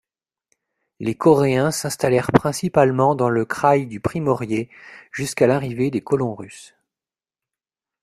Les 0.99 1.13
Coréens 1.13 1.69
s'installèrent 1.69 2.31
principalement 2.31 3.13
dans 3.13 3.29
le 3.29 3.45
Kraï 3.45 3.85
du 3.85 3.99
Primorié, 3.99 4.67
jusqu'à 5.11 5.45
l'arrivée 5.45 5.91
des 5.91 6.01
colons 6.01 6.33
russes. 6.33 6.73